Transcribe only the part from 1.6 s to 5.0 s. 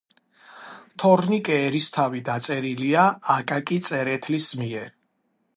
ერისთავი დაწერილია აკაკი წერეთლის მიერ